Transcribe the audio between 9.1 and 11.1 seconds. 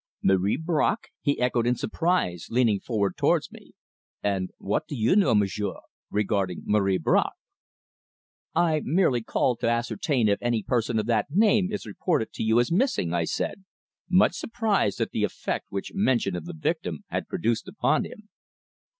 called to ascertain if any person of